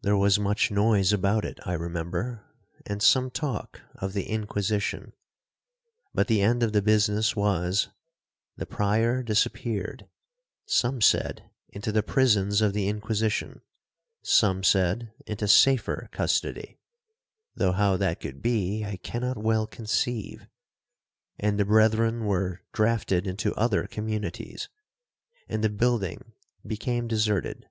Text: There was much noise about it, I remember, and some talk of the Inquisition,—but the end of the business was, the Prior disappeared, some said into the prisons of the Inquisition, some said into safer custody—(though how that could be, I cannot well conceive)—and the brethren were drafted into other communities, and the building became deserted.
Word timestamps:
There 0.00 0.16
was 0.16 0.38
much 0.38 0.70
noise 0.70 1.12
about 1.12 1.44
it, 1.44 1.58
I 1.66 1.74
remember, 1.74 2.46
and 2.86 3.02
some 3.02 3.30
talk 3.30 3.82
of 3.96 4.14
the 4.14 4.24
Inquisition,—but 4.26 6.28
the 6.28 6.40
end 6.40 6.62
of 6.62 6.72
the 6.72 6.80
business 6.80 7.36
was, 7.36 7.88
the 8.56 8.64
Prior 8.64 9.22
disappeared, 9.22 10.06
some 10.64 11.02
said 11.02 11.50
into 11.68 11.92
the 11.92 12.02
prisons 12.02 12.62
of 12.62 12.72
the 12.72 12.88
Inquisition, 12.88 13.60
some 14.22 14.64
said 14.64 15.12
into 15.26 15.46
safer 15.46 16.08
custody—(though 16.10 17.72
how 17.72 17.98
that 17.98 18.18
could 18.20 18.40
be, 18.40 18.82
I 18.82 18.96
cannot 18.96 19.36
well 19.36 19.66
conceive)—and 19.66 21.60
the 21.60 21.66
brethren 21.66 22.24
were 22.24 22.62
drafted 22.72 23.26
into 23.26 23.54
other 23.56 23.86
communities, 23.86 24.70
and 25.50 25.62
the 25.62 25.68
building 25.68 26.32
became 26.66 27.06
deserted. 27.06 27.68